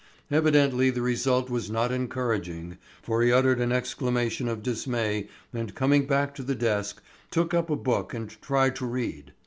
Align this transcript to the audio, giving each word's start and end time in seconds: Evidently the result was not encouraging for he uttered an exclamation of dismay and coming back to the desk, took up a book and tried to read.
Evidently 0.31 0.89
the 0.89 1.03
result 1.03 1.47
was 1.51 1.69
not 1.69 1.91
encouraging 1.91 2.79
for 3.03 3.21
he 3.21 3.31
uttered 3.31 3.61
an 3.61 3.71
exclamation 3.71 4.47
of 4.47 4.63
dismay 4.63 5.29
and 5.53 5.75
coming 5.75 6.07
back 6.07 6.33
to 6.33 6.41
the 6.41 6.55
desk, 6.55 7.03
took 7.29 7.53
up 7.53 7.69
a 7.69 7.75
book 7.75 8.11
and 8.11 8.41
tried 8.41 8.75
to 8.75 8.87
read. 8.87 9.31